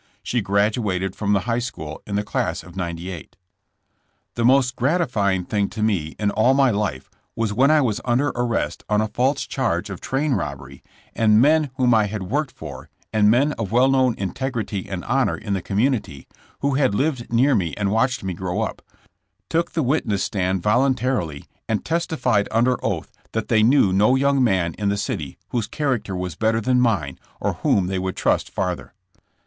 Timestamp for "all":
6.31-6.55